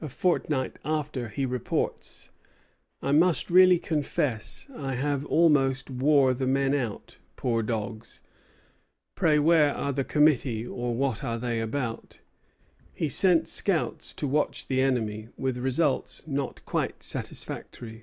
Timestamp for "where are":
9.38-9.92